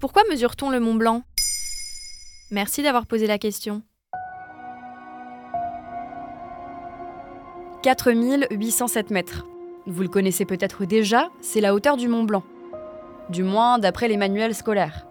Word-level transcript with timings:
Pourquoi 0.00 0.22
mesure-t-on 0.30 0.70
le 0.70 0.80
Mont 0.80 0.94
Blanc? 0.94 1.22
Merci 2.50 2.82
d'avoir 2.82 3.04
posé 3.04 3.26
la 3.26 3.36
question. 3.36 3.82
4807 7.82 9.10
mètres. 9.10 9.46
Vous 9.86 10.00
le 10.00 10.08
connaissez 10.08 10.46
peut-être 10.46 10.86
déjà, 10.86 11.28
c'est 11.42 11.60
la 11.60 11.74
hauteur 11.74 11.98
du 11.98 12.08
Mont 12.08 12.24
Blanc. 12.24 12.42
Du 13.28 13.42
moins 13.42 13.78
d'après 13.78 14.08
les 14.08 14.16
manuels 14.16 14.54
scolaires. 14.54 15.06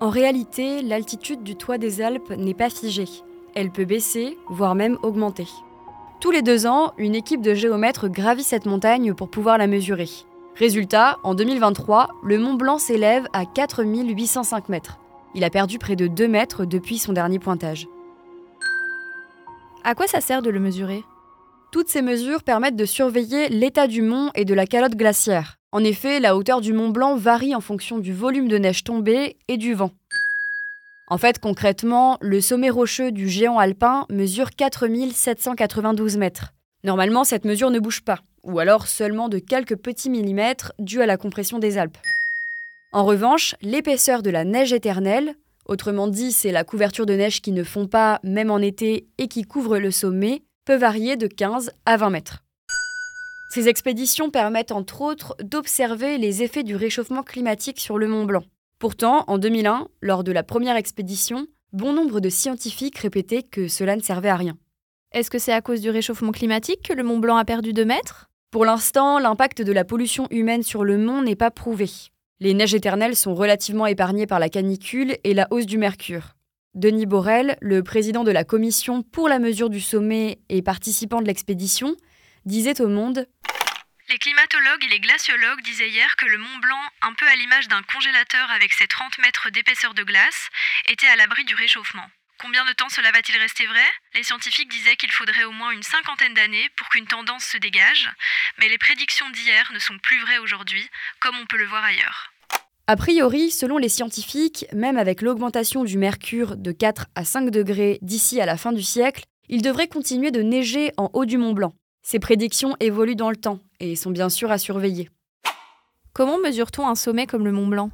En 0.00 0.08
réalité, 0.08 0.80
l'altitude 0.80 1.42
du 1.42 1.54
toit 1.54 1.76
des 1.76 2.00
Alpes 2.00 2.30
n'est 2.30 2.54
pas 2.54 2.70
figée. 2.70 3.08
Elle 3.54 3.70
peut 3.70 3.84
baisser, 3.84 4.38
voire 4.48 4.74
même 4.74 4.96
augmenter. 5.02 5.48
Tous 6.20 6.30
les 6.30 6.40
deux 6.40 6.66
ans, 6.66 6.94
une 6.96 7.14
équipe 7.14 7.42
de 7.42 7.52
géomètres 7.52 8.08
gravit 8.08 8.42
cette 8.42 8.64
montagne 8.64 9.12
pour 9.12 9.28
pouvoir 9.28 9.58
la 9.58 9.66
mesurer. 9.66 10.08
Résultat, 10.56 11.18
en 11.24 11.34
2023, 11.34 12.10
le 12.22 12.38
Mont 12.38 12.54
Blanc 12.54 12.78
s'élève 12.78 13.26
à 13.32 13.44
4805 13.44 14.68
mètres. 14.68 15.00
Il 15.34 15.42
a 15.42 15.50
perdu 15.50 15.80
près 15.80 15.96
de 15.96 16.06
2 16.06 16.28
mètres 16.28 16.64
depuis 16.64 16.98
son 16.98 17.12
dernier 17.12 17.40
pointage. 17.40 17.88
À 19.82 19.96
quoi 19.96 20.06
ça 20.06 20.20
sert 20.20 20.42
de 20.42 20.50
le 20.50 20.60
mesurer? 20.60 21.02
Toutes 21.72 21.88
ces 21.88 22.02
mesures 22.02 22.44
permettent 22.44 22.76
de 22.76 22.84
surveiller 22.84 23.48
l'état 23.48 23.88
du 23.88 24.00
mont 24.00 24.30
et 24.36 24.44
de 24.44 24.54
la 24.54 24.64
calotte 24.64 24.94
glaciaire. 24.94 25.58
En 25.72 25.82
effet, 25.82 26.20
la 26.20 26.36
hauteur 26.36 26.60
du 26.60 26.72
Mont 26.72 26.90
Blanc 26.90 27.16
varie 27.16 27.56
en 27.56 27.60
fonction 27.60 27.98
du 27.98 28.12
volume 28.12 28.46
de 28.46 28.56
neige 28.56 28.84
tombée 28.84 29.36
et 29.48 29.56
du 29.56 29.74
vent. 29.74 29.90
En 31.08 31.18
fait, 31.18 31.40
concrètement, 31.40 32.16
le 32.20 32.40
sommet 32.40 32.70
rocheux 32.70 33.10
du 33.10 33.28
géant 33.28 33.58
alpin 33.58 34.06
mesure 34.08 34.52
4792 34.52 36.16
mètres. 36.16 36.52
Normalement, 36.84 37.24
cette 37.24 37.44
mesure 37.44 37.72
ne 37.72 37.80
bouge 37.80 38.02
pas 38.02 38.20
ou 38.44 38.58
alors 38.58 38.86
seulement 38.86 39.28
de 39.28 39.38
quelques 39.38 39.76
petits 39.76 40.10
millimètres 40.10 40.72
dus 40.78 41.02
à 41.02 41.06
la 41.06 41.16
compression 41.16 41.58
des 41.58 41.78
Alpes. 41.78 41.98
En 42.92 43.04
revanche, 43.04 43.56
l'épaisseur 43.60 44.22
de 44.22 44.30
la 44.30 44.44
neige 44.44 44.72
éternelle, 44.72 45.34
autrement 45.66 46.06
dit 46.06 46.30
c'est 46.30 46.52
la 46.52 46.64
couverture 46.64 47.06
de 47.06 47.14
neige 47.14 47.42
qui 47.42 47.52
ne 47.52 47.64
fond 47.64 47.86
pas 47.86 48.20
même 48.22 48.50
en 48.50 48.58
été 48.58 49.08
et 49.18 49.28
qui 49.28 49.42
couvre 49.42 49.78
le 49.78 49.90
sommet, 49.90 50.42
peut 50.64 50.76
varier 50.76 51.16
de 51.16 51.26
15 51.26 51.72
à 51.86 51.96
20 51.96 52.10
mètres. 52.10 52.44
Ces 53.50 53.68
expéditions 53.68 54.30
permettent 54.30 54.72
entre 54.72 55.00
autres 55.00 55.36
d'observer 55.42 56.18
les 56.18 56.42
effets 56.42 56.62
du 56.62 56.76
réchauffement 56.76 57.22
climatique 57.22 57.78
sur 57.78 57.98
le 57.98 58.08
Mont 58.08 58.24
Blanc. 58.24 58.44
Pourtant, 58.80 59.24
en 59.28 59.38
2001, 59.38 59.88
lors 60.00 60.24
de 60.24 60.32
la 60.32 60.42
première 60.42 60.76
expédition, 60.76 61.46
bon 61.72 61.92
nombre 61.92 62.20
de 62.20 62.28
scientifiques 62.28 62.98
répétaient 62.98 63.42
que 63.42 63.68
cela 63.68 63.96
ne 63.96 64.02
servait 64.02 64.28
à 64.28 64.36
rien. 64.36 64.56
Est-ce 65.12 65.30
que 65.30 65.38
c'est 65.38 65.52
à 65.52 65.60
cause 65.60 65.80
du 65.80 65.90
réchauffement 65.90 66.32
climatique 66.32 66.82
que 66.82 66.92
le 66.92 67.04
Mont 67.04 67.18
Blanc 67.18 67.36
a 67.36 67.44
perdu 67.44 67.72
2 67.72 67.84
mètres? 67.84 68.28
Pour 68.54 68.64
l'instant, 68.64 69.18
l'impact 69.18 69.62
de 69.62 69.72
la 69.72 69.84
pollution 69.84 70.28
humaine 70.30 70.62
sur 70.62 70.84
le 70.84 70.96
mont 70.96 71.22
n'est 71.22 71.34
pas 71.34 71.50
prouvé. 71.50 71.90
Les 72.38 72.54
neiges 72.54 72.72
éternelles 72.72 73.16
sont 73.16 73.34
relativement 73.34 73.86
épargnées 73.86 74.28
par 74.28 74.38
la 74.38 74.48
canicule 74.48 75.16
et 75.24 75.34
la 75.34 75.48
hausse 75.50 75.66
du 75.66 75.76
mercure. 75.76 76.36
Denis 76.74 77.04
Borel, 77.06 77.58
le 77.60 77.82
président 77.82 78.22
de 78.22 78.30
la 78.30 78.44
commission 78.44 79.02
pour 79.02 79.28
la 79.28 79.40
mesure 79.40 79.70
du 79.70 79.80
sommet 79.80 80.38
et 80.50 80.62
participant 80.62 81.20
de 81.20 81.26
l'expédition, 81.26 81.96
disait 82.44 82.80
au 82.80 82.86
Monde 82.86 83.26
Les 84.08 84.18
climatologues 84.18 84.84
et 84.84 84.90
les 84.90 85.00
glaciologues 85.00 85.62
disaient 85.64 85.90
hier 85.90 86.14
que 86.14 86.26
le 86.26 86.38
Mont 86.38 86.58
Blanc, 86.62 86.82
un 87.02 87.12
peu 87.14 87.26
à 87.26 87.34
l'image 87.34 87.66
d'un 87.66 87.82
congélateur 87.92 88.52
avec 88.52 88.72
ses 88.72 88.86
30 88.86 89.18
mètres 89.18 89.50
d'épaisseur 89.50 89.94
de 89.94 90.04
glace, 90.04 90.48
était 90.88 91.08
à 91.08 91.16
l'abri 91.16 91.44
du 91.44 91.56
réchauffement. 91.56 92.06
Combien 92.40 92.64
de 92.64 92.72
temps 92.72 92.88
cela 92.88 93.10
va-t-il 93.12 93.38
rester 93.38 93.66
vrai? 93.66 93.84
Les 94.14 94.22
scientifiques 94.22 94.70
disaient 94.70 94.96
qu'il 94.96 95.12
faudrait 95.12 95.44
au 95.44 95.52
moins 95.52 95.70
une 95.70 95.82
cinquantaine 95.82 96.34
d'années 96.34 96.68
pour 96.76 96.88
qu'une 96.88 97.06
tendance 97.06 97.44
se 97.44 97.58
dégage, 97.58 98.10
mais 98.58 98.68
les 98.68 98.78
prédictions 98.78 99.28
d'hier 99.30 99.70
ne 99.72 99.78
sont 99.78 99.98
plus 99.98 100.20
vraies 100.20 100.38
aujourd'hui, 100.38 100.86
comme 101.20 101.36
on 101.40 101.46
peut 101.46 101.56
le 101.56 101.66
voir 101.66 101.84
ailleurs. 101.84 102.32
A 102.86 102.96
priori, 102.96 103.50
selon 103.50 103.78
les 103.78 103.88
scientifiques, 103.88 104.66
même 104.72 104.98
avec 104.98 105.22
l'augmentation 105.22 105.84
du 105.84 105.96
mercure 105.96 106.56
de 106.56 106.70
4 106.70 107.06
à 107.14 107.24
5 107.24 107.50
degrés 107.50 107.98
d'ici 108.02 108.40
à 108.40 108.46
la 108.46 108.58
fin 108.58 108.72
du 108.72 108.82
siècle, 108.82 109.24
il 109.48 109.62
devrait 109.62 109.88
continuer 109.88 110.30
de 110.30 110.42
neiger 110.42 110.92
en 110.96 111.10
haut 111.14 111.24
du 111.24 111.38
Mont 111.38 111.52
Blanc. 111.52 111.72
Ces 112.02 112.18
prédictions 112.18 112.76
évoluent 112.80 113.16
dans 113.16 113.30
le 113.30 113.36
temps 113.36 113.60
et 113.80 113.96
sont 113.96 114.10
bien 114.10 114.28
sûr 114.28 114.50
à 114.50 114.58
surveiller. 114.58 115.08
Comment 116.12 116.38
mesure-t-on 116.38 116.86
un 116.86 116.94
sommet 116.94 117.26
comme 117.26 117.44
le 117.44 117.52
Mont 117.52 117.66
Blanc? 117.66 117.90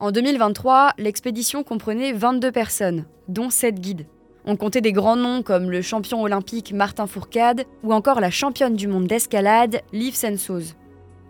En 0.00 0.10
2023, 0.10 0.94
l'expédition 0.98 1.62
comprenait 1.62 2.12
22 2.12 2.50
personnes, 2.50 3.04
dont 3.28 3.48
7 3.48 3.80
guides. 3.80 4.06
On 4.44 4.56
comptait 4.56 4.80
des 4.80 4.92
grands 4.92 5.16
noms 5.16 5.42
comme 5.42 5.70
le 5.70 5.82
champion 5.82 6.20
olympique 6.22 6.72
Martin 6.72 7.06
Fourcade 7.06 7.64
ou 7.84 7.94
encore 7.94 8.20
la 8.20 8.30
championne 8.30 8.74
du 8.74 8.88
monde 8.88 9.06
d'escalade 9.06 9.82
Liv 9.92 10.14
Sensose. 10.14 10.74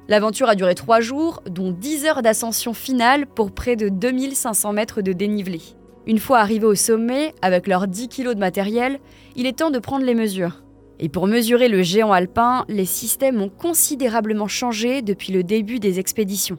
L'aventure 0.08 0.48
a 0.48 0.54
duré 0.54 0.74
3 0.74 1.00
jours, 1.00 1.42
dont 1.48 1.70
10 1.72 2.06
heures 2.06 2.22
d'ascension 2.22 2.72
finale 2.72 3.26
pour 3.26 3.52
près 3.52 3.76
de 3.76 3.88
2500 3.90 4.72
mètres 4.72 5.02
de 5.02 5.12
dénivelé. 5.12 5.60
Une 6.06 6.18
fois 6.18 6.38
arrivés 6.38 6.66
au 6.66 6.74
sommet, 6.74 7.34
avec 7.42 7.66
leurs 7.66 7.86
10 7.86 8.08
kilos 8.08 8.34
de 8.34 8.40
matériel, 8.40 8.98
il 9.36 9.46
est 9.46 9.58
temps 9.58 9.70
de 9.70 9.78
prendre 9.78 10.04
les 10.04 10.14
mesures. 10.14 10.62
Et 10.98 11.08
pour 11.08 11.26
mesurer 11.26 11.68
le 11.68 11.82
géant 11.82 12.12
alpin, 12.12 12.64
les 12.68 12.86
systèmes 12.86 13.40
ont 13.40 13.50
considérablement 13.50 14.48
changé 14.48 15.02
depuis 15.02 15.32
le 15.32 15.42
début 15.42 15.80
des 15.80 16.00
expéditions. 16.00 16.58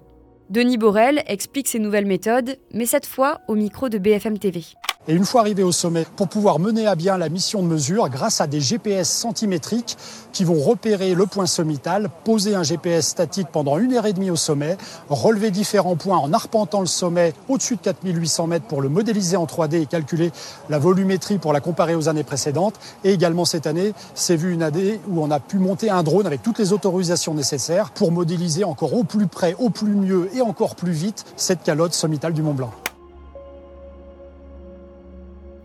Denis 0.50 0.78
Borel 0.78 1.24
explique 1.26 1.68
ses 1.68 1.80
nouvelles 1.80 2.06
méthodes, 2.06 2.58
mais 2.72 2.86
cette 2.86 3.08
fois 3.08 3.42
au 3.48 3.56
micro 3.56 3.90
de 3.90 3.98
BFM 3.98 4.38
TV. 4.38 4.64
Et 5.08 5.14
une 5.14 5.26
fois 5.26 5.42
arrivé 5.42 5.62
au 5.62 5.72
sommet, 5.72 6.04
pour 6.16 6.28
pouvoir 6.28 6.58
mener 6.58 6.88
à 6.88 6.96
bien 6.96 7.20
la 7.20 7.30
mission 7.30 7.62
de 7.62 7.68
mesure 7.68 8.10
grâce 8.10 8.42
à 8.42 8.48
des 8.48 8.60
GPS 8.60 9.08
centimétriques 9.08 9.98
qui 10.34 10.44
vont 10.44 10.60
repérer 10.60 11.14
le 11.14 11.28
point 11.28 11.46
sommital, 11.46 12.10
poser 12.24 12.56
un 12.56 12.64
GPS 12.64 13.08
statique 13.08 13.50
pendant 13.52 13.78
une 13.78 13.94
heure 13.94 14.08
et 14.08 14.14
demie 14.14 14.32
au 14.32 14.36
sommet, 14.36 14.78
relever 15.08 15.52
différents 15.52 15.96
points 15.96 16.18
en 16.18 16.34
arpentant 16.34 16.80
le 16.80 16.88
sommet 16.88 17.34
au-dessus 17.50 17.76
de 17.76 17.82
4800 17.82 18.48
mètres 18.48 18.66
pour 18.66 18.82
le 18.82 18.90
modéliser 18.90 19.38
en 19.38 19.46
3D 19.46 19.82
et 19.82 19.86
calculer 19.86 20.32
la 20.70 20.80
volumétrie 20.80 21.38
pour 21.38 21.54
la 21.54 21.60
comparer 21.60 21.94
aux 21.94 22.10
années 22.10 22.24
précédentes. 22.24 22.80
Et 23.04 23.14
également 23.14 23.46
cette 23.46 23.68
année, 23.68 23.94
c'est 24.16 24.36
vu 24.36 24.54
une 24.54 24.64
année 24.64 25.00
où 25.08 25.24
on 25.24 25.30
a 25.30 25.40
pu 25.40 25.60
monter 25.60 25.92
un 25.92 26.02
drone 26.02 26.26
avec 26.26 26.42
toutes 26.42 26.58
les 26.58 26.74
autorisations 26.74 27.36
nécessaires 27.36 27.92
pour 27.92 28.12
modéliser 28.12 28.64
encore 28.64 28.96
au 28.96 29.04
plus 29.04 29.28
près, 29.28 29.56
au 29.60 29.70
plus 29.70 29.94
mieux 29.94 30.30
et 30.36 30.42
encore 30.42 30.76
plus 30.76 30.94
vite 30.94 31.26
cette 31.36 31.62
calotte 31.62 31.94
sommitale 31.94 32.34
du 32.34 32.42
Mont 32.42 32.56
Blanc. 32.56 32.72